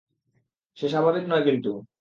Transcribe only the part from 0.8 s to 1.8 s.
স্বাভাবিক নয় কিন্তু।